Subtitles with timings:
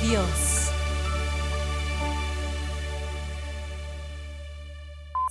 [0.00, 0.70] de Dios.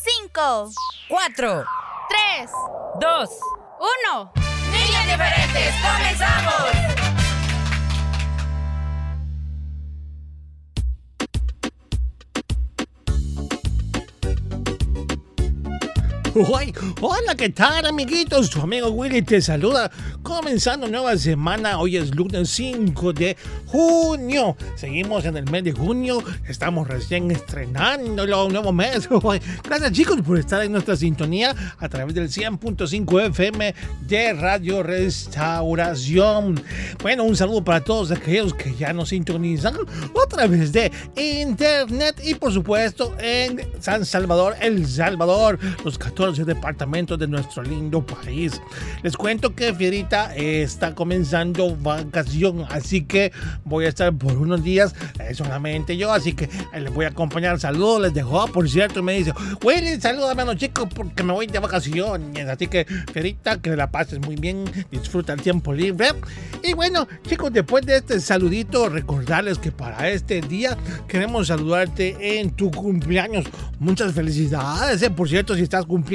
[0.03, 0.69] Cinco,
[1.09, 1.65] Cuatro,
[2.09, 2.51] tres,
[2.99, 3.29] dos,
[3.79, 4.31] uno.
[4.71, 6.94] niñas diferentes, comenzamos.
[16.37, 18.49] Hola, ¿qué tal, amiguitos?
[18.49, 19.89] Tu amigo Willy te saluda.
[20.21, 23.37] Comenzando nueva semana, hoy es lunes 5 de
[23.67, 24.57] junio.
[24.75, 29.07] Seguimos en el mes de junio, estamos recién estrenándolo, un nuevo mes.
[29.63, 36.61] Gracias, chicos, por estar en nuestra sintonía a través del 100.5 FM de Radio Restauración.
[37.01, 42.35] Bueno, un saludo para todos aquellos que ya nos sintonizan a través de internet y,
[42.35, 48.61] por supuesto, en San Salvador, El Salvador, los 14 departamentos de nuestro lindo país.
[49.03, 53.31] Les cuento que Fierita eh, está comenzando vacación, así que
[53.63, 57.09] voy a estar por unos días eh, solamente yo, así que eh, les voy a
[57.09, 57.59] acompañar.
[57.59, 59.33] Saludos, les dejo, por cierto, me dice,
[59.63, 62.47] Willy, salúdame a los chicos porque me voy de vacaciones.
[62.47, 66.09] Así que, Fierita, que la pases muy bien, disfruta el tiempo libre.
[66.63, 70.77] Y bueno, chicos, después de este saludito, recordarles que para este día
[71.07, 73.45] queremos saludarte en tu cumpleaños.
[73.79, 76.14] Muchas felicidades, por cierto, si estás cumpliendo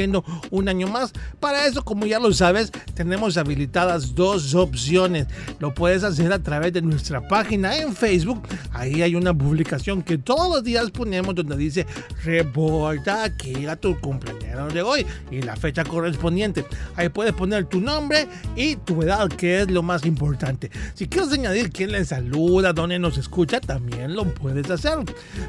[0.51, 1.13] un año más.
[1.39, 5.27] Para eso, como ya lo sabes, tenemos habilitadas dos opciones.
[5.59, 8.43] Lo puedes hacer a través de nuestra página en Facebook.
[8.73, 11.87] Ahí hay una publicación que todos los días ponemos donde dice
[12.25, 16.65] reporta aquí a tu cumpleaños de hoy y la fecha correspondiente.
[16.97, 20.71] Ahí puedes poner tu nombre y tu edad, que es lo más importante.
[20.95, 24.99] Si quieres añadir quién le saluda, dónde nos escucha, también lo puedes hacer.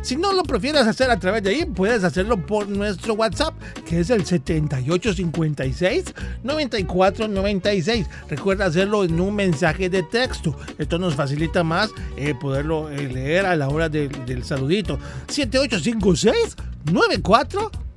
[0.02, 3.54] Si no lo prefieres hacer a través de ahí, puedes hacerlo por nuestro WhatsApp,
[3.86, 6.14] que es el 7856
[6.44, 8.08] 9496.
[8.30, 10.56] Recuerda hacerlo en un mensaje de texto.
[10.78, 15.00] Esto nos facilita más eh, poderlo eh, leer a la hora de- del saludito.
[15.28, 16.56] 7856
[16.92, 17.91] 9496.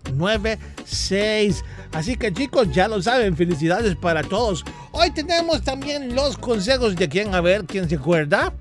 [1.92, 4.64] Así que chicos, ya lo saben, felicidades para todos.
[4.92, 8.52] Hoy tenemos también los consejos de quién, a ver, quién se acuerda.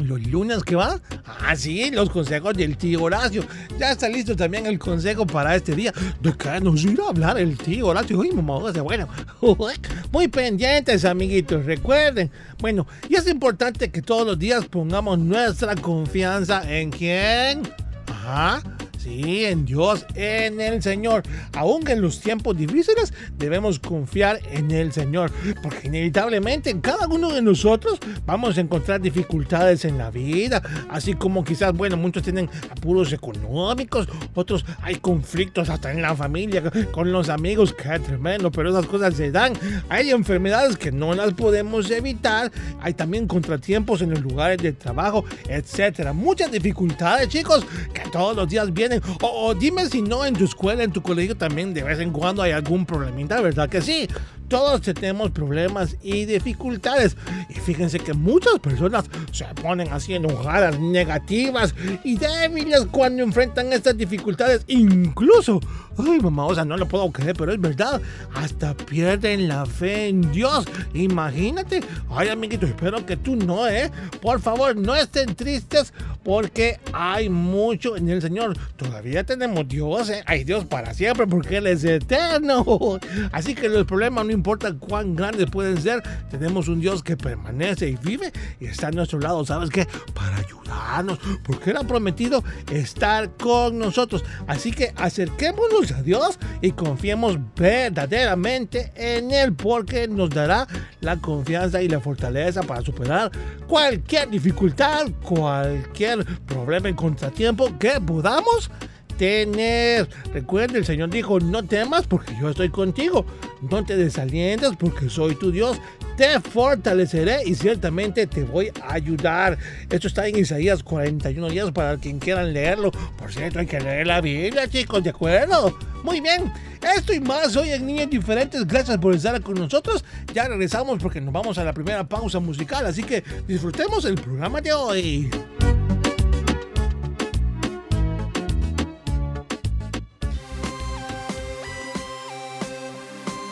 [0.00, 1.00] Los lunes que va.
[1.26, 3.44] Ah, sí, los consejos del tío Horacio.
[3.78, 5.92] Ya está listo también el consejo para este día.
[6.20, 8.18] ¿De qué nos irá a hablar el tío Horacio?
[8.18, 9.08] Uy, mamá, bueno.
[10.12, 11.66] Muy pendientes, amiguitos.
[11.66, 12.30] Recuerden.
[12.58, 17.62] Bueno, y es importante que todos los días pongamos nuestra confianza en quién.
[18.06, 18.62] Ajá.
[19.02, 21.24] Sí, en Dios, en el Señor.
[21.54, 27.32] Aún en los tiempos difíciles debemos confiar en el Señor, porque inevitablemente en cada uno
[27.32, 32.48] de nosotros vamos a encontrar dificultades en la vida, así como quizás, bueno, muchos tienen
[32.70, 36.62] apuros económicos, otros hay conflictos hasta en la familia,
[36.92, 39.54] con los amigos, que tremendo, pero esas cosas se dan.
[39.88, 45.24] Hay enfermedades que no las podemos evitar, hay también contratiempos en los lugares de trabajo,
[45.48, 46.12] etcétera.
[46.12, 48.91] Muchas dificultades, chicos, que todos los días vienen.
[49.20, 52.42] O, dime si no en tu escuela, en tu colegio también de vez en cuando
[52.42, 54.08] hay algún problemita, ¿verdad que sí?
[54.52, 57.16] Todos tenemos problemas y dificultades.
[57.48, 63.96] Y fíjense que muchas personas se ponen así enojadas, negativas y débiles cuando enfrentan estas
[63.96, 64.62] dificultades.
[64.66, 65.58] Incluso,
[65.96, 68.02] ay mamá, o sea, no lo puedo creer, pero es verdad,
[68.34, 70.66] hasta pierden la fe en Dios.
[70.92, 73.90] Imagínate, ay amiguito, espero que tú no, ¿eh?
[74.20, 78.56] Por favor, no estén tristes porque hay mucho en el Señor.
[78.76, 80.22] Todavía tenemos Dios, ¿eh?
[80.26, 83.00] Hay Dios para siempre porque Él es eterno.
[83.32, 87.90] Así que los problemas, no importa cuán grandes pueden ser, tenemos un Dios que permanece
[87.90, 89.86] y vive y está a nuestro lado, ¿sabes qué?
[90.14, 92.42] Para ayudarnos, porque ha prometido
[92.72, 94.24] estar con nosotros.
[94.48, 100.66] Así que acerquémonos a Dios y confiemos verdaderamente en Él, porque nos dará
[101.00, 103.30] la confianza y la fortaleza para superar
[103.68, 108.72] cualquier dificultad, cualquier problema en contratiempo que podamos
[109.16, 110.08] tener.
[110.32, 113.24] Recuerda, el Señor dijo, no temas porque yo estoy contigo.
[113.70, 115.80] No te desalientes porque soy tu Dios.
[116.16, 119.56] Te fortaleceré y ciertamente te voy a ayudar.
[119.88, 122.90] Esto está en Isaías 41 días para quien quieran leerlo.
[123.16, 125.76] Por cierto, hay que leer la Biblia, chicos, ¿de acuerdo?
[126.02, 126.52] Muy bien.
[126.96, 128.66] Esto y más hoy en Niños Diferentes.
[128.66, 130.04] Gracias por estar con nosotros.
[130.34, 132.84] Ya regresamos porque nos vamos a la primera pausa musical.
[132.86, 135.30] Así que disfrutemos el programa de hoy.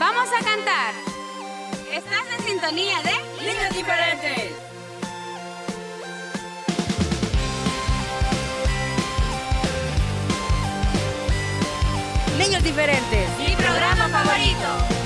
[0.00, 0.94] Vamos a cantar.
[1.92, 4.52] Estás en sintonía de Niños diferentes.
[12.38, 13.28] Niños diferentes.
[13.40, 14.99] mi programa favorito.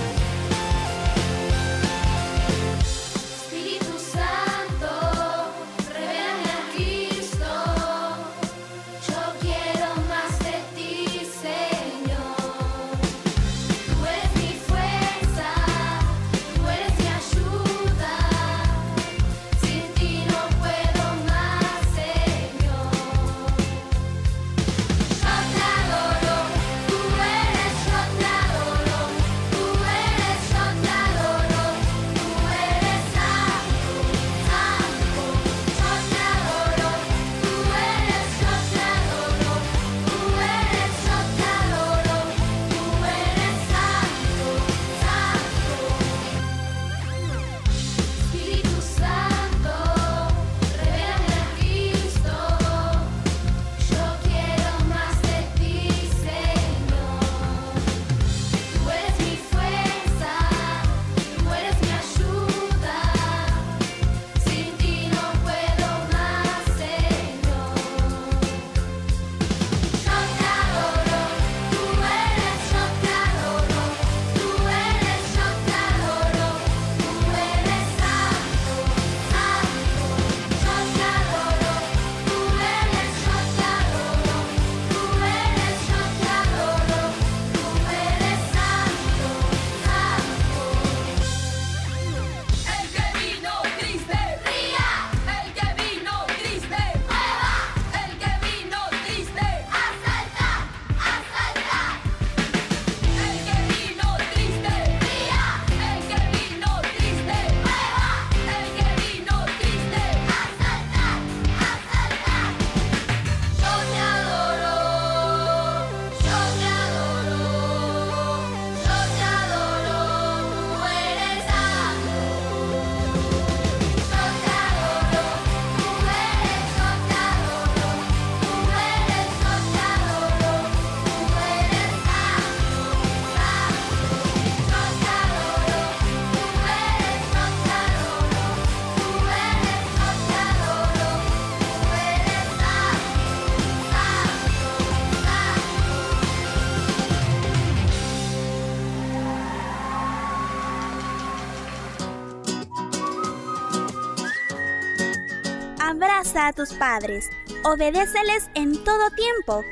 [156.44, 157.30] A tus padres,
[157.64, 159.64] obedéceles en todo tiempo,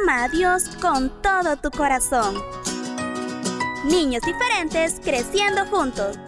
[0.00, 2.34] ama a Dios con todo tu corazón.
[3.84, 6.18] Niños diferentes creciendo juntos.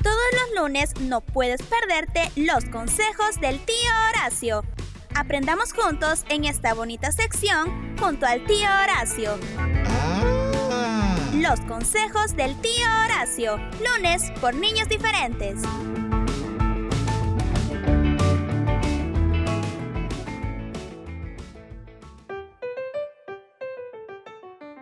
[0.00, 4.62] Todos los lunes no puedes perderte los consejos del tío Horacio.
[5.16, 9.36] Aprendamos juntos en esta bonita sección junto al tío Horacio.
[11.40, 13.58] Los consejos del tío Horacio.
[13.78, 15.60] Lunes por niños diferentes.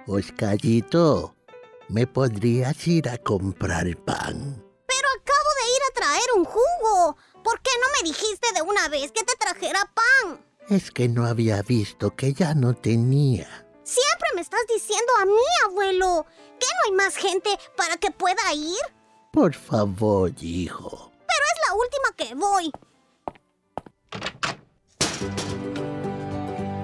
[0.07, 1.37] Oscarito,
[1.91, 4.65] ¿me podrías ir a comprar pan?
[4.87, 7.17] Pero acabo de ir a traer un jugo.
[7.45, 10.41] ¿Por qué no me dijiste de una vez que te trajera pan?
[10.71, 13.66] Es que no había visto que ya no tenía.
[14.57, 15.33] Estás diciendo a mí,
[15.67, 16.25] abuelo.
[16.59, 18.79] ¿Que no hay más gente para que pueda ir?
[19.31, 21.13] Por favor, hijo.
[21.27, 22.73] Pero es la última que voy.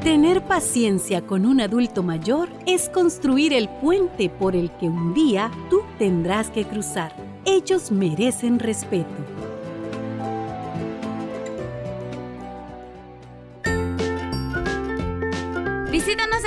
[0.02, 5.50] Tener paciencia con un adulto mayor es construir el puente por el que un día
[5.70, 7.16] tú tendrás que cruzar.
[7.46, 9.21] Ellos merecen respeto.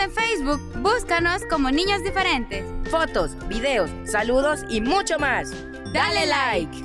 [0.06, 2.64] En Facebook, búscanos como Niños Diferentes.
[2.92, 5.52] Fotos, videos, saludos y mucho más.
[5.94, 6.84] Dale like.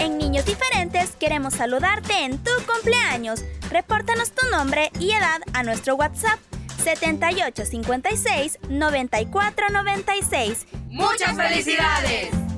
[0.00, 3.44] En Niños Diferentes queremos saludarte en tu cumpleaños.
[3.70, 6.40] Repórtanos tu nombre y edad a nuestro WhatsApp
[6.82, 10.66] 7856 9496.
[10.88, 12.49] ¡Muchas felicidades!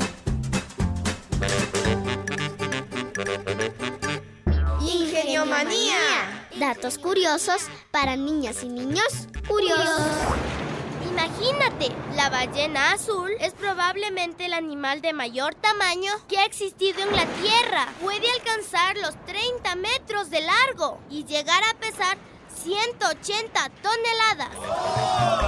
[4.80, 6.48] Ingeniomanía.
[6.56, 10.00] Datos curiosos para niñas y niños curiosos.
[11.10, 17.14] Imagínate, la ballena azul es probablemente el animal de mayor tamaño que ha existido en
[17.14, 17.88] la Tierra.
[18.00, 22.16] Puede alcanzar los 30 metros de largo y llegar a pesar
[22.62, 24.50] 180 toneladas.
[24.56, 25.41] Ingeniomanía.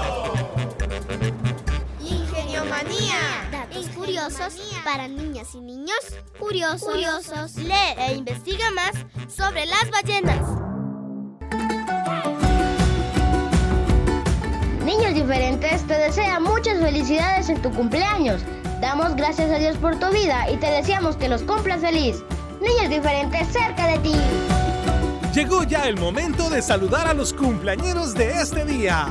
[4.25, 5.99] Curiosos para niñas y niños
[6.38, 7.57] curiosos.
[7.57, 8.93] Lee e investiga más
[9.28, 10.40] sobre las ballenas.
[14.85, 18.40] Niños diferentes te desea muchas felicidades en tu cumpleaños.
[18.81, 22.23] Damos gracias a Dios por tu vida y te deseamos que los cumplas feliz.
[22.62, 24.14] Niños diferentes cerca de ti.
[25.35, 29.07] Llegó ya el momento de saludar a los cumpleañeros de este día.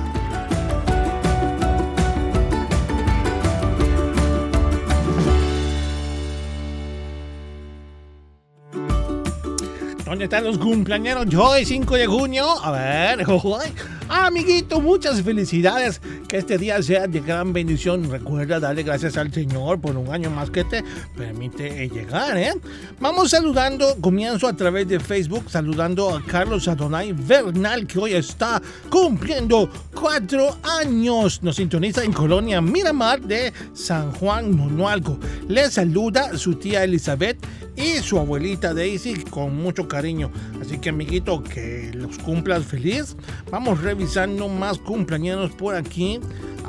[10.23, 11.25] Están los cumpleañeros?
[11.27, 12.45] Yo, hoy 5 de junio.
[12.63, 13.19] A ver,
[13.59, 13.73] ay,
[14.13, 15.99] amiguito, muchas felicidades.
[16.27, 18.09] Que este día sea de gran bendición.
[18.09, 20.83] Recuerda darle gracias al Señor por un año más que te
[21.15, 22.53] permite eh, llegar, ¿eh?
[22.99, 23.95] Vamos saludando.
[23.99, 30.57] Comienzo a través de Facebook, saludando a Carlos Adonai Bernal, que hoy está cumpliendo cuatro
[30.63, 31.41] años.
[31.41, 35.17] Nos sintoniza en Colonia Miramar de San Juan Monualco.
[35.47, 37.37] Le saluda su tía Elizabeth
[37.75, 40.31] y su abuelita Daisy con mucho cariño.
[40.61, 43.15] Así que amiguito, que los cumplas feliz.
[43.49, 44.02] Vamos revisando
[44.49, 46.19] más cumpleaños por aquí.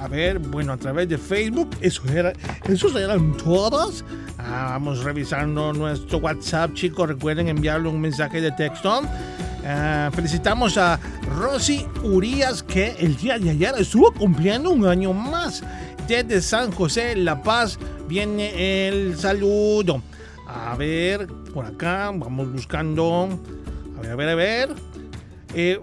[0.00, 1.70] A ver, bueno, a través de Facebook.
[1.80, 2.32] Eso era,
[2.68, 4.04] esos eran todos.
[4.38, 7.08] Ah, vamos revisando nuestro WhatsApp, chicos.
[7.08, 9.02] Recuerden enviarle un mensaje de texto.
[9.66, 11.00] Ah, felicitamos a
[11.38, 15.62] Rosy Urias que el día de ayer estuvo cumpliendo un año más.
[16.06, 20.02] Desde San José, La Paz, viene el saludo.
[20.46, 23.28] A ver, por acá, vamos buscando.
[23.96, 24.74] A ver, a ver, a ver.
[25.54, 25.80] Eh,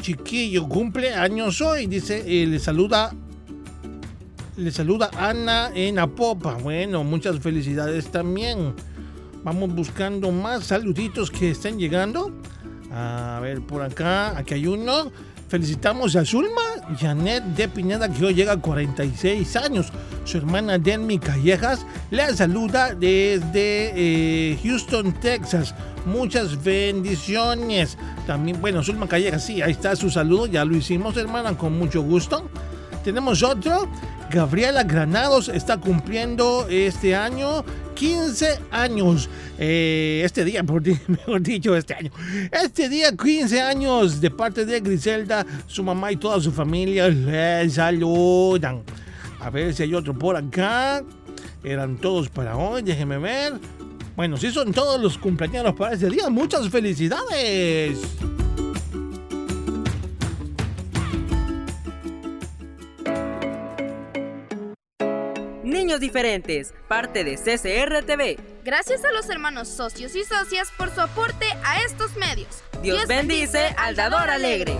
[0.00, 3.14] Chiquillo cumple años hoy, dice, eh, le saluda.
[4.56, 6.54] Le saluda Ana en Apopa.
[6.54, 8.74] Bueno, muchas felicidades también.
[9.44, 12.32] Vamos buscando más saluditos que estén llegando.
[12.92, 15.12] A ver, por acá, aquí hay uno.
[15.48, 16.60] Felicitamos a Zulma
[17.00, 19.92] Janet de Pineda, que hoy llega a 46 años.
[20.24, 25.74] Su hermana Denmi Callejas la saluda desde eh, Houston, Texas.
[26.08, 27.98] Muchas bendiciones.
[28.26, 30.46] También, bueno, Zulma Callejas, sí, ahí está su saludo.
[30.46, 32.48] Ya lo hicimos, hermana, con mucho gusto.
[33.04, 33.88] Tenemos otro.
[34.30, 39.28] Gabriela Granados está cumpliendo este año 15 años.
[39.58, 42.10] Eh, este día, por mejor dicho, este año.
[42.50, 47.68] Este día, 15 años, de parte de Griselda, su mamá y toda su familia le
[47.68, 48.82] saludan.
[49.40, 51.02] A ver si hay otro por acá.
[51.64, 53.54] Eran todos para hoy, déjenme ver.
[54.18, 58.00] Bueno, si son todos los cumpleaños para este día, muchas felicidades.
[65.62, 68.40] Niños diferentes, parte de CCR TV.
[68.64, 72.64] Gracias a los hermanos socios y socias por su aporte a estos medios.
[72.82, 74.76] Dios bendice al dador alegre.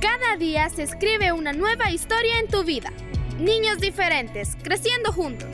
[0.00, 2.92] Cada día se escribe una nueva historia en tu vida.
[3.38, 5.48] Niños diferentes, creciendo juntos.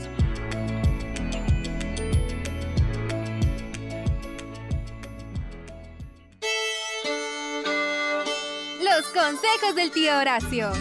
[8.81, 10.71] Los consejos del tío Horacio.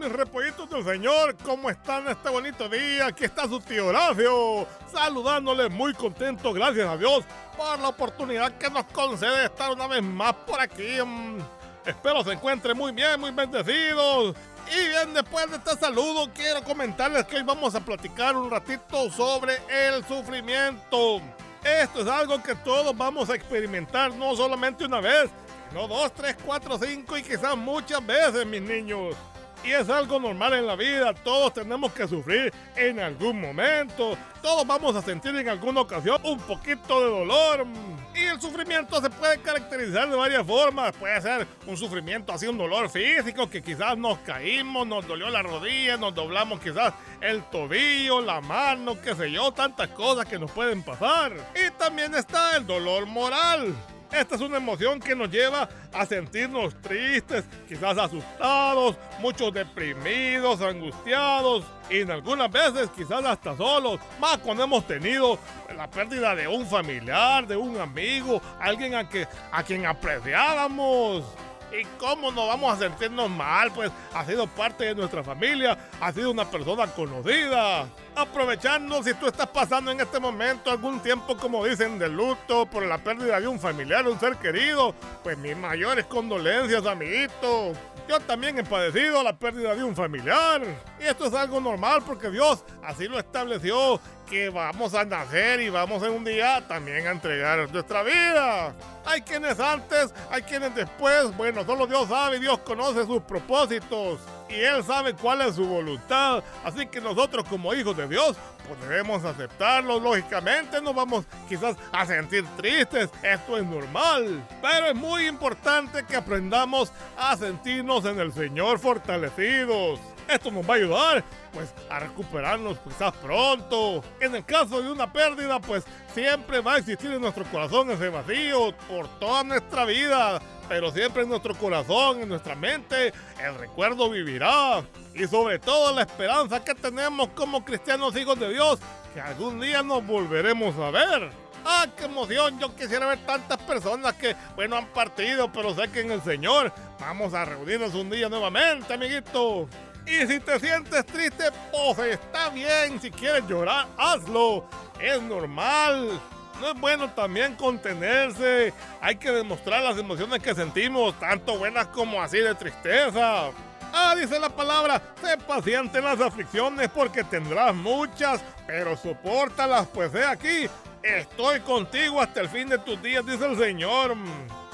[0.00, 1.36] Mis repollitos del Señor?
[1.44, 3.08] ¿Cómo están este bonito día?
[3.08, 7.22] Aquí está su tío Horacio, saludándoles muy contento, gracias a Dios,
[7.54, 10.96] por la oportunidad que nos concede de estar una vez más por aquí.
[11.04, 11.40] Mm,
[11.84, 14.34] Espero se encuentren muy bien, muy bendecidos.
[14.70, 19.10] Y bien, después de este saludo, quiero comentarles que hoy vamos a platicar un ratito
[19.10, 21.20] sobre el sufrimiento.
[21.62, 25.30] Esto es algo que todos vamos a experimentar, no solamente una vez,
[25.74, 29.14] no dos, tres, cuatro, cinco y quizás muchas veces, mis niños.
[29.62, 34.66] Y es algo normal en la vida, todos tenemos que sufrir en algún momento, todos
[34.66, 37.66] vamos a sentir en alguna ocasión un poquito de dolor.
[38.14, 42.56] Y el sufrimiento se puede caracterizar de varias formas, puede ser un sufrimiento así, un
[42.56, 48.22] dolor físico, que quizás nos caímos, nos dolió la rodilla, nos doblamos quizás el tobillo,
[48.22, 51.32] la mano, qué sé yo, tantas cosas que nos pueden pasar.
[51.54, 53.74] Y también está el dolor moral.
[54.12, 61.64] Esta es una emoción que nos lleva a sentirnos tristes, quizás asustados, muchos deprimidos, angustiados
[61.88, 65.38] y en algunas veces quizás hasta solos, más cuando hemos tenido
[65.76, 69.08] la pérdida de un familiar, de un amigo, alguien a,
[69.52, 71.24] a quien apreciábamos.
[71.72, 73.70] ¿Y cómo no vamos a sentirnos mal?
[73.70, 77.86] Pues ha sido parte de nuestra familia, ha sido una persona conocida.
[78.20, 82.84] Aprovechando si tú estás pasando en este momento algún tiempo, como dicen, de luto por
[82.84, 87.72] la pérdida de un familiar, un ser querido, pues mis mayores condolencias, amiguito.
[88.06, 90.60] Yo también he padecido la pérdida de un familiar.
[91.00, 93.98] Y esto es algo normal porque Dios así lo estableció,
[94.28, 98.74] que vamos a nacer y vamos en un día también a entregar nuestra vida.
[99.06, 101.34] Hay quienes antes, hay quienes después.
[101.38, 104.20] Bueno, solo Dios sabe, Dios conoce sus propósitos.
[104.50, 106.42] Y Él sabe cuál es su voluntad.
[106.64, 110.00] Así que nosotros como hijos de Dios, pues debemos aceptarlo.
[110.00, 113.10] Lógicamente nos vamos quizás a sentir tristes.
[113.22, 114.44] Esto es normal.
[114.60, 120.00] Pero es muy importante que aprendamos a sentirnos en el Señor fortalecidos.
[120.30, 124.02] Esto nos va a ayudar, pues, a recuperarnos quizás pronto.
[124.20, 128.08] En el caso de una pérdida, pues, siempre va a existir en nuestro corazón ese
[128.10, 130.40] vacío por toda nuestra vida.
[130.68, 133.12] Pero siempre en nuestro corazón, en nuestra mente,
[133.42, 134.84] el recuerdo vivirá.
[135.14, 138.78] Y sobre todo la esperanza que tenemos como cristianos hijos de Dios,
[139.12, 141.32] que algún día nos volveremos a ver.
[141.64, 142.58] ¡Ah, qué emoción!
[142.60, 146.72] Yo quisiera ver tantas personas que, bueno, han partido, pero sé que en el Señor
[147.00, 149.68] vamos a reunirnos un día nuevamente, amiguito.
[150.10, 153.00] Y si te sientes triste, pues está bien.
[153.00, 154.64] Si quieres llorar, hazlo.
[154.98, 156.20] Es normal.
[156.60, 158.74] No es bueno también contenerse.
[159.00, 163.50] Hay que demostrar las emociones que sentimos, tanto buenas como así de tristeza.
[163.92, 170.14] Ah, dice la palabra, sé paciente en las aflicciones porque tendrás muchas, pero soportalas, pues
[170.14, 170.68] he aquí,
[171.02, 174.16] estoy contigo hasta el fin de tus días, dice el Señor.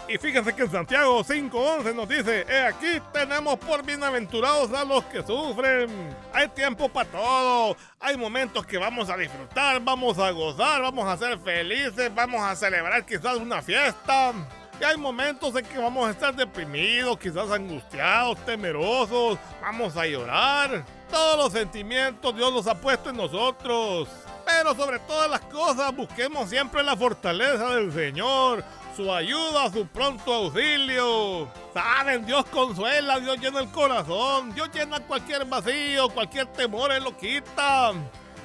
[0.08, 5.04] Y fíjense que en Santiago 5.11 nos dice, he aquí tenemos por bienaventurados a los
[5.06, 6.16] que sufren.
[6.32, 7.76] Hay tiempo para todo.
[7.98, 12.54] Hay momentos que vamos a disfrutar, vamos a gozar, vamos a ser felices, vamos a
[12.54, 14.32] celebrar quizás una fiesta.
[14.80, 20.84] Y hay momentos en que vamos a estar deprimidos, quizás angustiados, temerosos, vamos a llorar.
[21.10, 24.08] Todos los sentimientos Dios los ha puesto en nosotros.
[24.46, 28.62] Pero sobre todas las cosas busquemos siempre la fortaleza del Señor,
[28.96, 31.48] su ayuda, su pronto auxilio.
[31.74, 37.14] Saben, Dios consuela, Dios llena el corazón, Dios llena cualquier vacío, cualquier temor, Él lo
[37.16, 37.92] quita.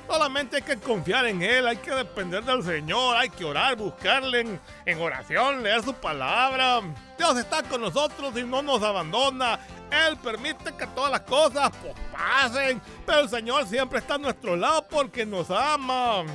[0.07, 4.59] Solamente hay que confiar en Él, hay que depender del Señor, hay que orar, buscarle
[4.85, 6.81] en, oración, leer su palabra.
[7.17, 9.57] Dios está con nosotros y no nos abandona.
[9.89, 14.57] Él permite que todas las cosas pues, pasen, pero el Señor siempre está a nuestro
[14.57, 16.25] lado porque nos ama.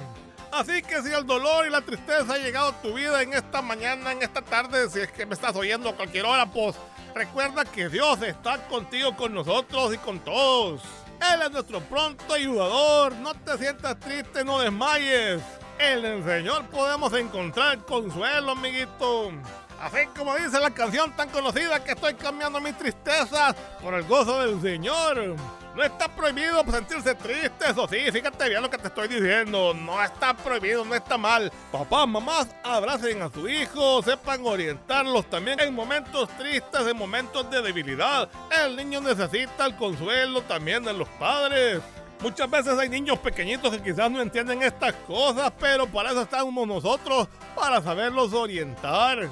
[0.57, 3.61] Así que si el dolor y la tristeza ha llegado a tu vida en esta
[3.61, 6.75] mañana, en esta tarde, si es que me estás oyendo a cualquier hora, pues
[7.15, 10.81] recuerda que Dios está contigo, con nosotros y con todos.
[11.31, 13.13] Él es nuestro pronto ayudador.
[13.17, 15.43] No te sientas triste, no desmayes.
[15.79, 19.33] En el Señor podemos encontrar consuelo, amiguito.
[19.79, 24.41] Así como dice la canción tan conocida que estoy cambiando mis tristezas por el gozo
[24.41, 25.37] del Señor.
[25.77, 29.75] No está prohibido sentirse triste, eso sí, fíjate bien lo que te estoy diciendo.
[29.75, 31.53] No está prohibido, no está mal.
[31.71, 37.61] Papás, mamás, abracen a su hijo, sepan orientarlos también en momentos tristes, en momentos de
[37.61, 38.27] debilidad.
[38.65, 41.83] El niño necesita el consuelo también de los padres.
[42.21, 46.67] Muchas veces hay niños pequeñitos que quizás no entienden estas cosas, pero para eso estamos
[46.67, 49.29] nosotros, para saberlos orientar.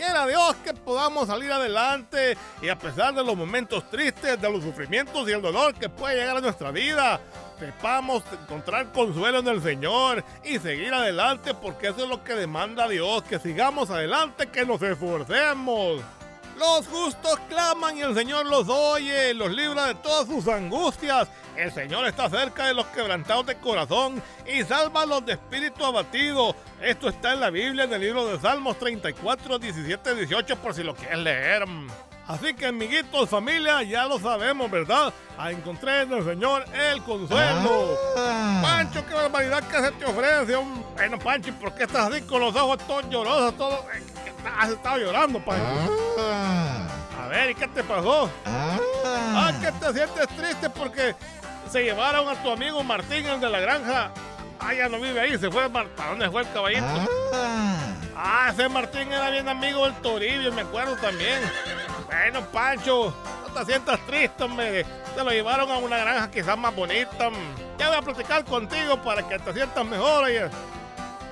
[0.00, 4.64] Quiera Dios que podamos salir adelante y a pesar de los momentos tristes, de los
[4.64, 7.20] sufrimientos y el dolor que puede llegar a nuestra vida,
[7.58, 12.88] sepamos encontrar consuelo en el Señor y seguir adelante porque eso es lo que demanda
[12.88, 16.00] Dios, que sigamos adelante, que nos esforcemos.
[16.60, 21.26] Los justos claman y el Señor los oye, los libra de todas sus angustias.
[21.56, 25.82] El Señor está cerca de los quebrantados de corazón y salva a los de espíritu
[25.86, 26.54] abatido.
[26.82, 30.82] Esto está en la Biblia, en el libro de Salmos 34, 17, 18, por si
[30.82, 31.64] lo quieres leer.
[32.28, 35.14] Así que, amiguitos, familia, ya lo sabemos, ¿verdad?
[35.38, 37.96] A encontré en el Señor el consuelo.
[38.60, 40.58] Pancho, qué barbaridad que se te ofrece.
[40.58, 40.84] Un...
[40.94, 43.56] Bueno, Pancho, ¿y ¿por qué estás así con los ojos todos llorosos?
[43.56, 43.86] Todo...
[44.58, 45.64] Has estado llorando, Pancho.
[46.18, 48.30] A ver, ¿y qué te pasó?
[48.46, 51.14] Ah, que te sientes triste porque
[51.70, 54.10] se llevaron a tu amigo Martín, el de la granja.
[54.58, 55.68] Ah, ya no vive ahí, se fue.
[55.70, 56.86] ¿Para dónde fue el caballito?
[58.16, 61.40] Ah, ese Martín era bien amigo del Toribio, me acuerdo también.
[62.06, 63.14] Bueno, Pancho,
[63.46, 64.84] no te sientas triste, hombre.
[65.14, 67.30] Se lo llevaron a una granja quizás más bonita.
[67.78, 70.24] Ya voy a platicar contigo para que te sientas mejor.
[70.24, 70.50] oye.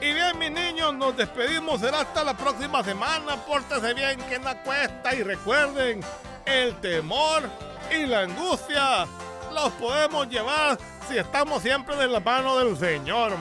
[0.01, 1.81] Y bien, mis niños, nos despedimos.
[1.81, 3.37] Será hasta la próxima semana.
[3.45, 5.15] Pórtese bien, que no cuesta.
[5.15, 6.01] Y recuerden,
[6.47, 7.43] el temor
[7.91, 9.07] y la angustia
[9.53, 13.33] los podemos llevar si estamos siempre de la mano del Señor.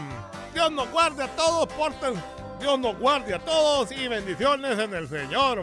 [0.53, 2.15] Dios nos guarde a todos, porten.
[2.59, 5.61] Dios nos guarde a todos y bendiciones en el Señor.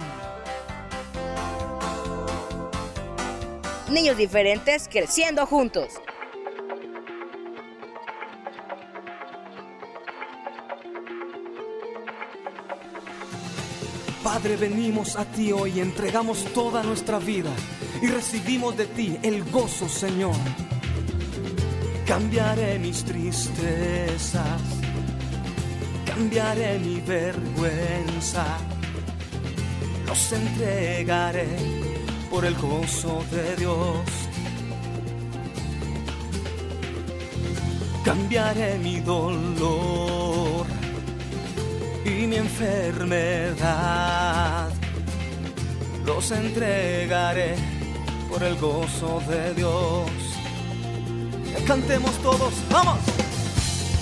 [3.89, 5.89] Niños diferentes creciendo juntos.
[14.25, 17.51] Padre, venimos a ti hoy, entregamos toda nuestra vida
[18.01, 20.35] y recibimos de ti el gozo, Señor.
[22.07, 24.63] Cambiaré mis tristezas,
[26.07, 28.47] cambiaré mi vergüenza,
[30.07, 31.59] los entregaré
[32.31, 34.09] por el gozo de Dios.
[38.03, 40.34] Cambiaré mi dolor
[42.19, 43.65] y mi enfermedad.
[46.07, 47.57] Los entregaré
[48.31, 50.11] por el gozo de Dios.
[51.67, 52.99] Cantemos todos, vamos.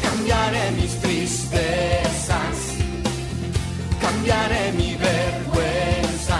[0.02, 2.56] Cambiaré mis tristezas,
[4.00, 6.38] cambiaré mi vergüenza.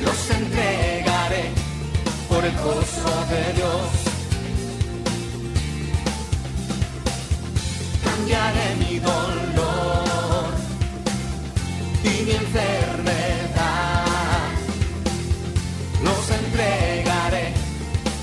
[0.00, 1.50] Los entregaré
[2.28, 4.03] por el gozo de Dios.
[8.24, 10.48] Mi dolor
[12.02, 14.04] y mi enfermedad.
[16.02, 17.52] Los entregaré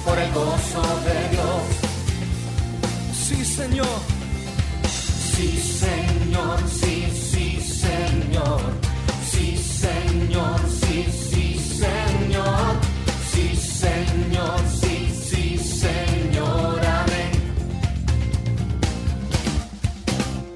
[0.03, 1.63] por el gozo de Dios.
[3.13, 3.99] Sí, Señor.
[5.35, 8.61] Sí, Señor, sí, sí, Señor.
[9.31, 11.10] Sí, Señor, sí,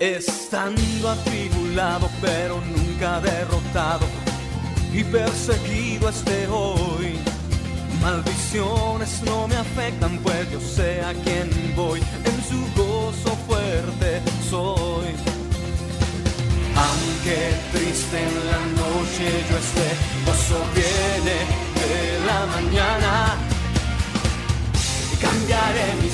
[0.06, 4.06] Estando atribulado pero nunca derrotado
[4.94, 7.18] y perseguido esté hoy.
[8.04, 15.10] Maldiciones no me afectan pues yo sé a quién voy, en su gozo fuerte soy.
[16.86, 19.90] Aunque triste en la noche yo esté,
[20.24, 21.38] gozo viene
[21.82, 23.38] de la mañana.
[25.20, 26.05] Cambiaré mis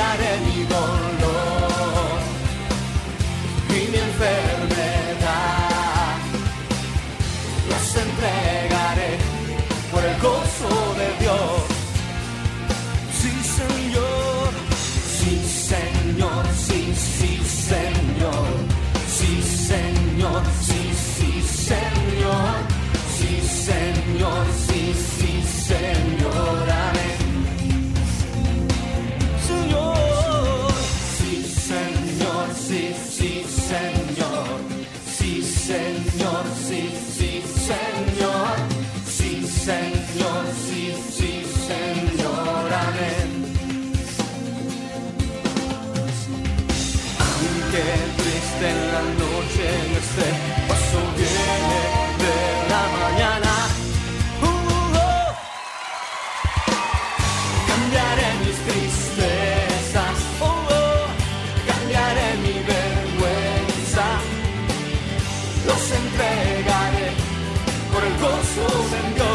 [0.00, 2.20] Mi dolor
[3.68, 5.26] y mi enfermedad,
[7.68, 9.18] los entregaré
[9.92, 11.62] por el gozo de Dios.
[13.20, 14.50] Sí, Señor,
[15.18, 15.32] sí,
[15.68, 17.32] Señor, sí, sí,
[17.68, 18.48] Señor,
[19.06, 19.32] sí,
[19.68, 20.80] Señor, sí,
[21.14, 21.30] sí,
[21.68, 22.54] Señor,
[23.18, 23.30] sí,
[23.66, 25.19] Señor, sí, sí, Señor,
[48.60, 50.28] triste en la noche no esté,
[50.68, 51.80] paso viene
[52.22, 52.34] de
[52.72, 53.52] la mañana.
[54.42, 54.46] Uh,
[54.96, 55.30] oh.
[57.68, 61.04] Cambiaré mis tristezas, oh, oh.
[61.70, 64.06] cambiaré mi vergüenza,
[65.66, 67.08] los entregaré
[67.92, 69.29] por el gozo de Dios,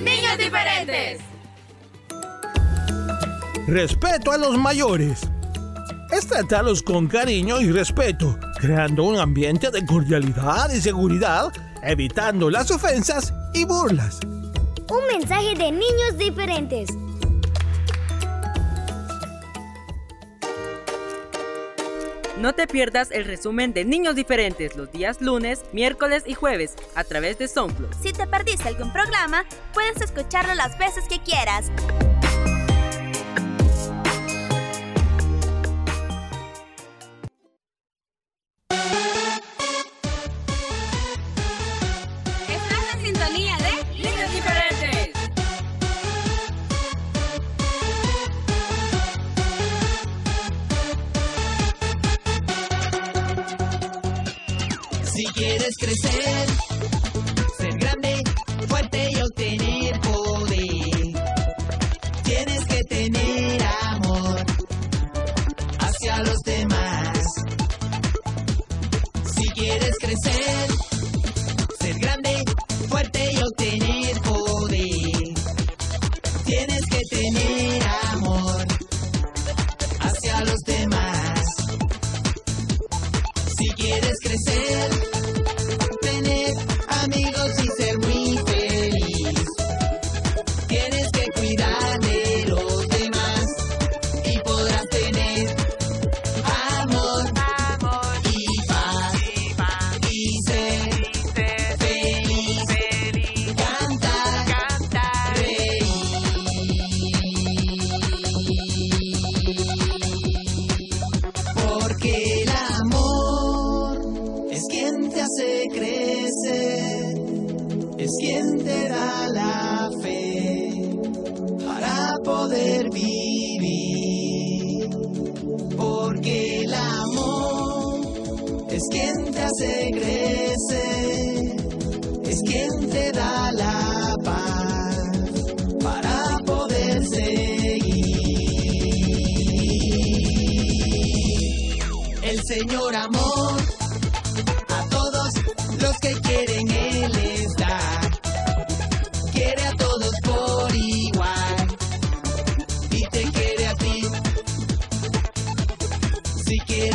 [0.00, 1.20] Niños diferentes.
[3.66, 5.22] Respeto a los mayores.
[6.12, 11.52] Estratarlos con cariño y respeto, creando un ambiente de cordialidad y seguridad,
[11.82, 14.20] evitando las ofensas y burlas.
[14.88, 16.90] Un mensaje de niños diferentes.
[22.38, 27.02] No te pierdas el resumen de Niños Diferentes los días lunes, miércoles y jueves a
[27.02, 27.94] través de SoundCloud.
[28.02, 31.70] Si te perdiste algún programa, puedes escucharlo las veces que quieras.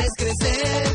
[0.01, 0.90] quieres crecer.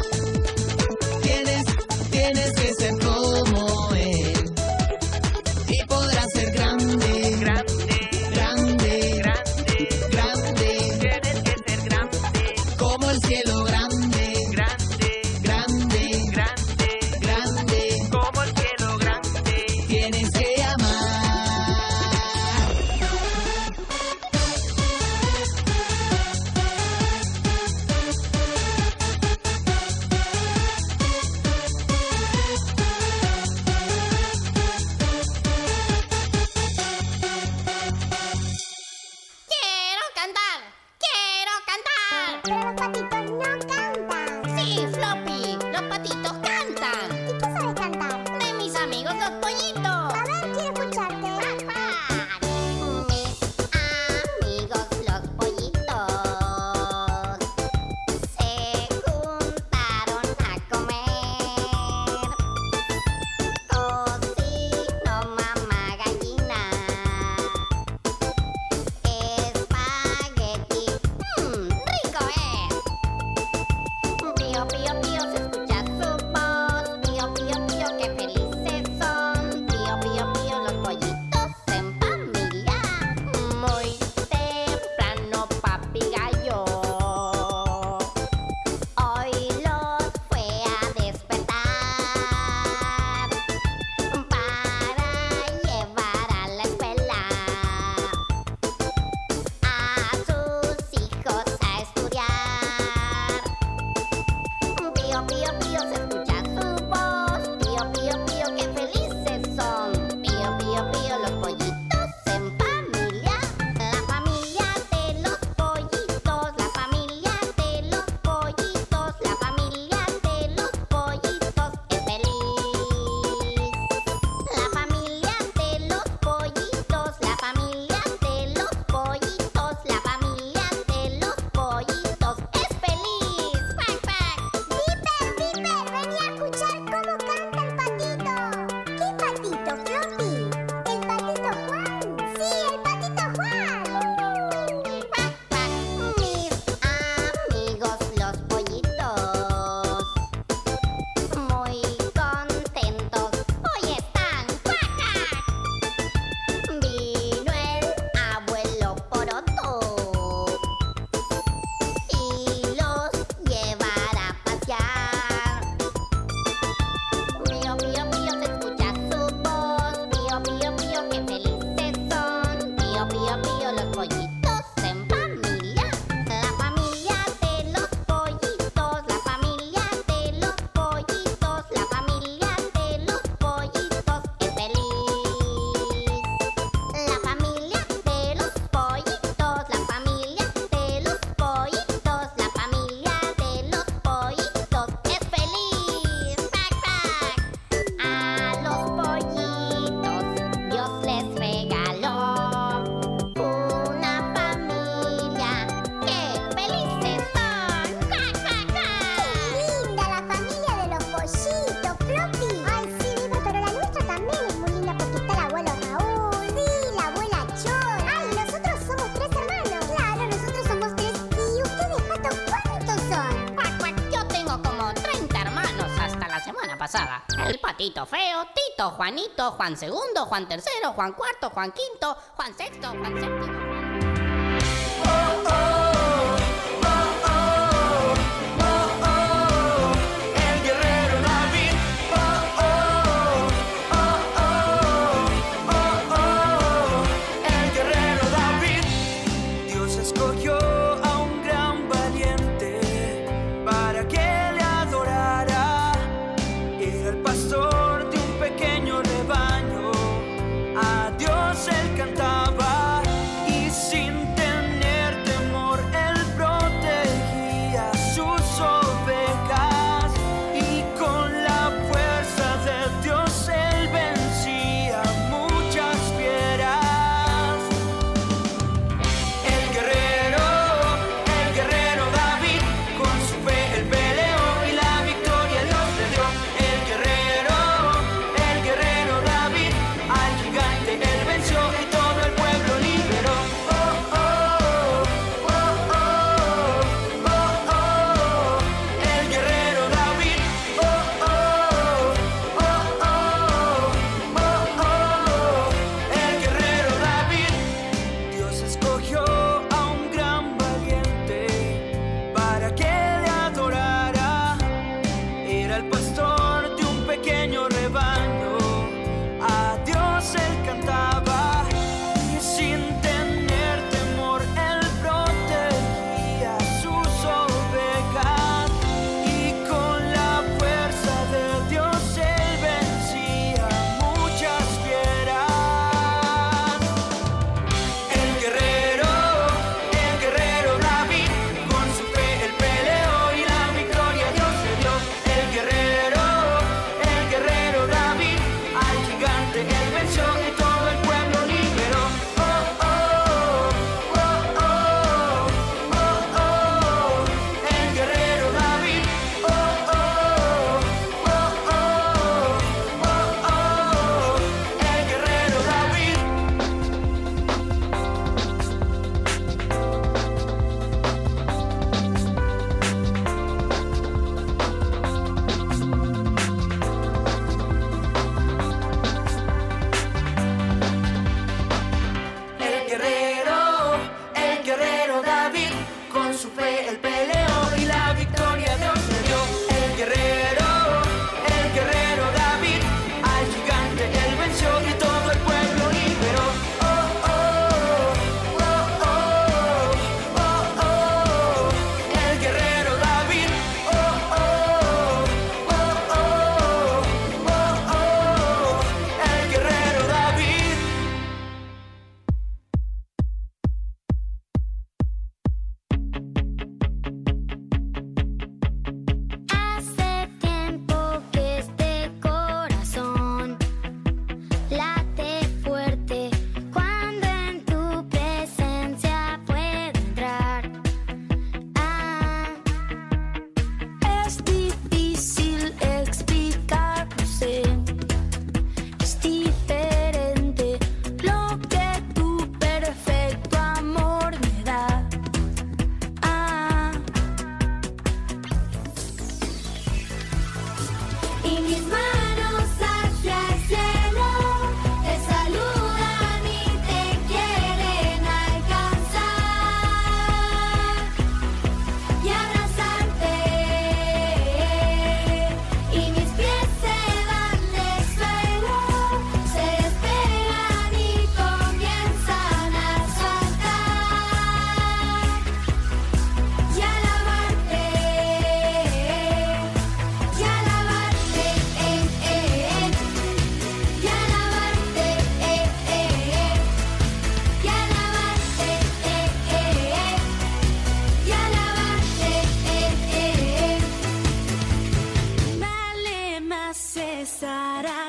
[228.91, 233.56] Juanito, Juan segundo, Juan tercero, Juan cuarto, Juan quinto, Juan sexto, Juan séptimo.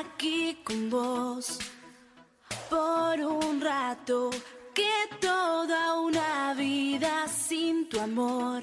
[0.00, 1.58] aquí con vos
[2.70, 4.30] por un rato
[4.74, 8.62] que toda una vida sin tu amor.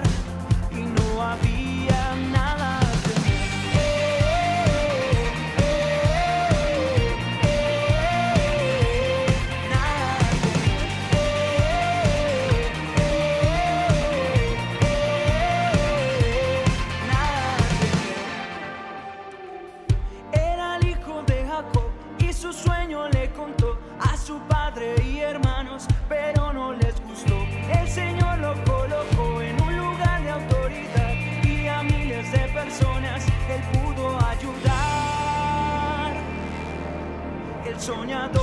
[37.81, 38.40] sognatore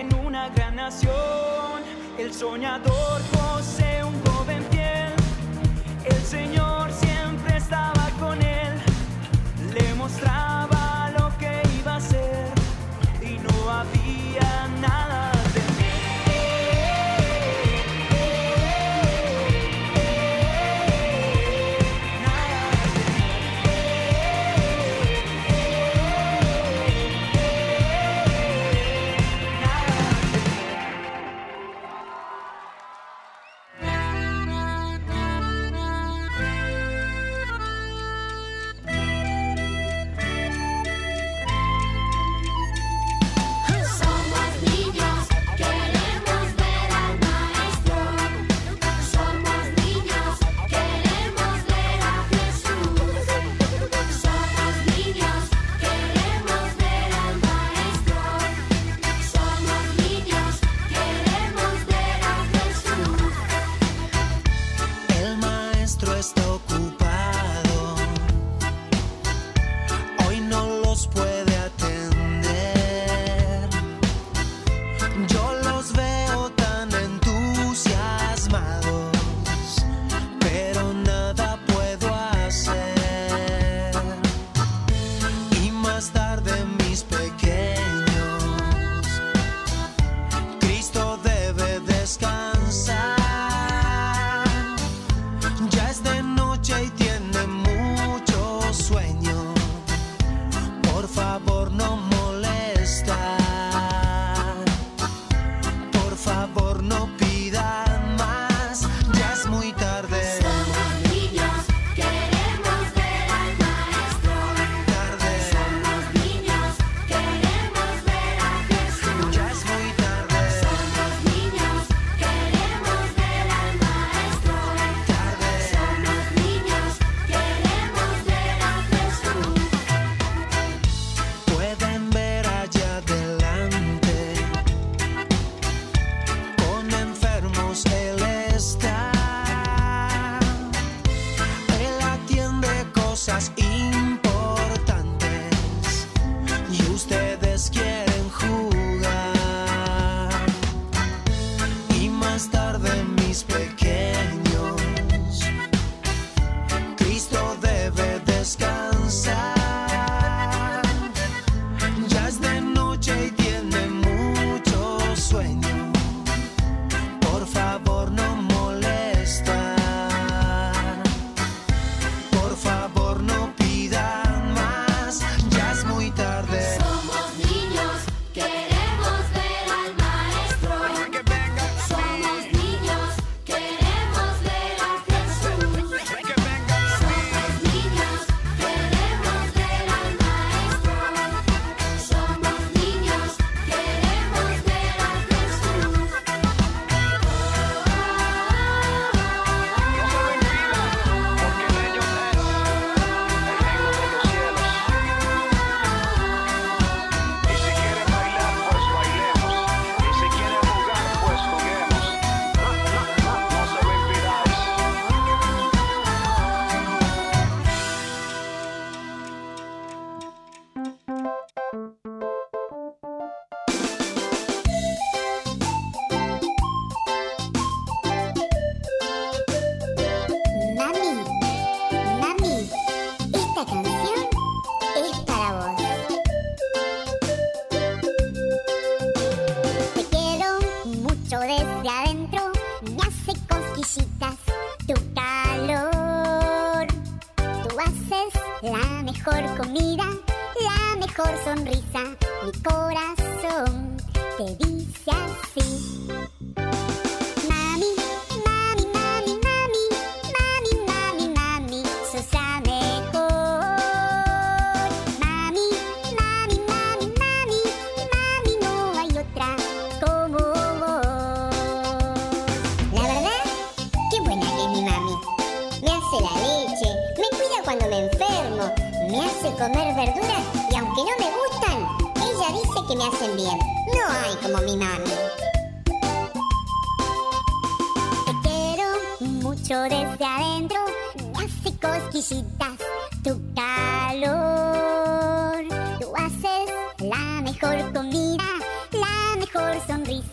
[0.00, 1.82] en una gran nación,
[2.18, 3.45] el soñador.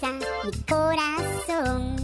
[0.01, 2.02] mi corazón.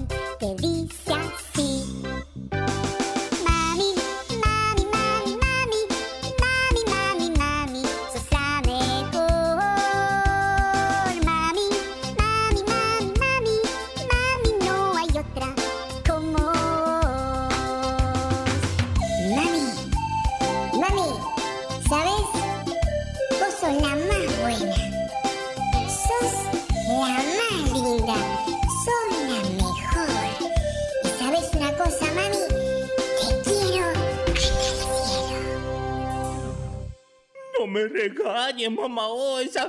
[38.81, 39.68] 妈妈我想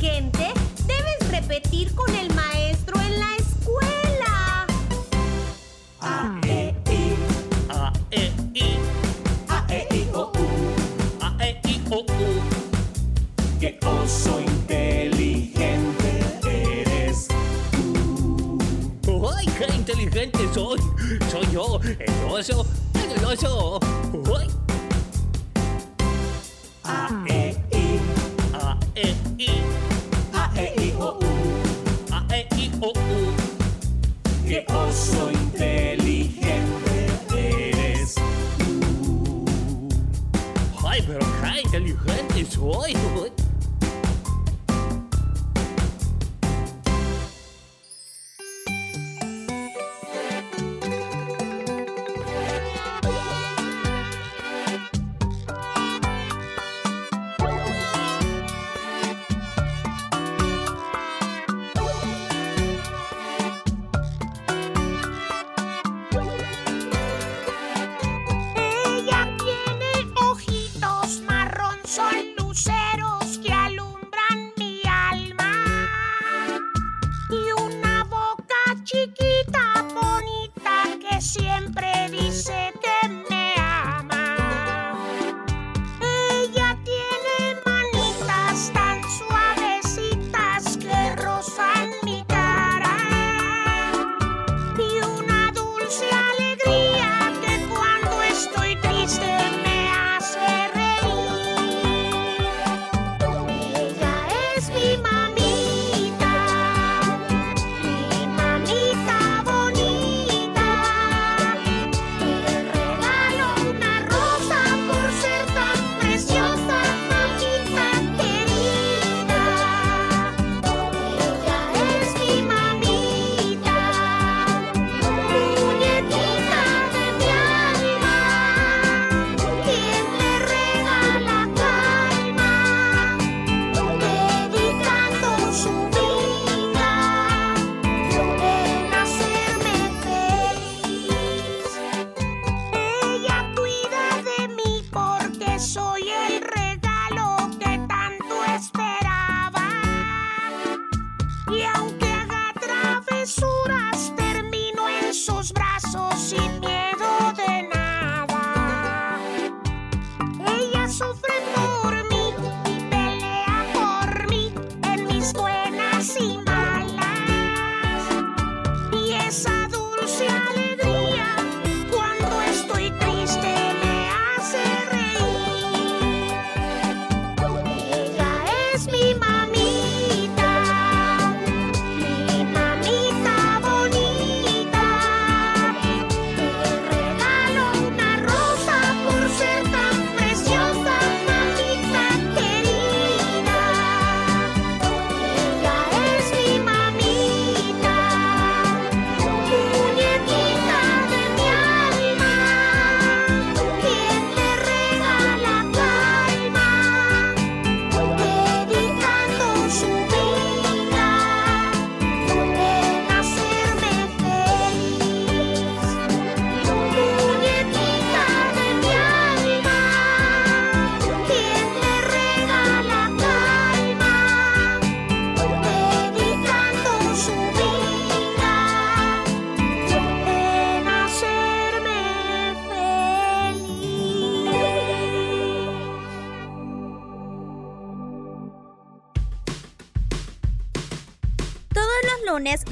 [0.00, 4.66] debes repetir con el maestro en la escuela.
[6.00, 7.14] A, E, I.
[7.68, 8.78] A, E, I.
[9.48, 10.48] A, E, I, O, U.
[11.20, 12.04] A, E, I, O, U.
[13.60, 15.60] Qué oso inteligente
[16.80, 17.28] eres
[17.70, 18.58] tú.
[19.36, 20.80] ¡Ay, qué inteligente soy!
[21.30, 23.80] Soy yo, el oso, el oso.
[24.38, 24.59] ¡Ay!
[42.58, 43.29] 我。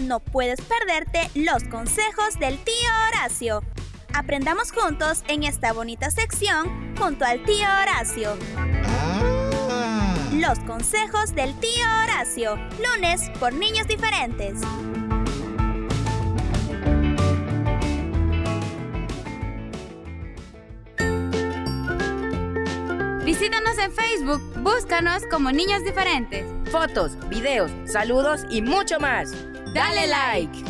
[0.09, 3.62] No puedes perderte los consejos del tío Horacio.
[4.14, 8.36] Aprendamos juntos en esta bonita sección junto al tío Horacio.
[10.32, 14.54] Los consejos del tío Horacio, lunes por niños diferentes.
[23.26, 26.46] Visítanos en Facebook, búscanos como Niños Diferentes.
[26.72, 29.34] Fotos, videos, saludos y mucho más.
[29.75, 30.64] Dale like.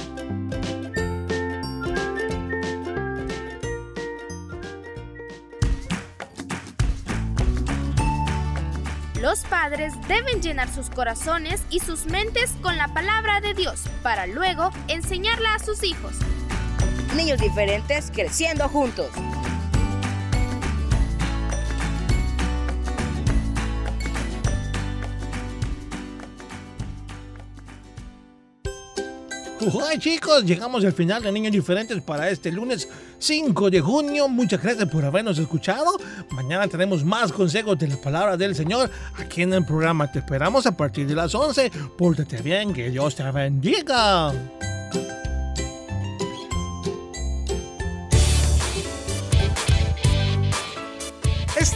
[9.20, 14.26] Los padres deben llenar sus corazones y sus mentes con la palabra de Dios para
[14.26, 16.14] luego enseñarla a sus hijos.
[17.16, 19.10] Niños diferentes creciendo juntos.
[29.60, 32.88] Hola chicos, llegamos al final de Niños Diferentes para este lunes
[33.18, 34.28] 5 de junio.
[34.28, 35.98] Muchas gracias por habernos escuchado.
[36.30, 40.12] Mañana tenemos más consejos de la palabra del Señor aquí en el programa.
[40.12, 41.72] Te esperamos a partir de las 11.
[41.96, 44.32] Pórtate bien, que Dios te bendiga.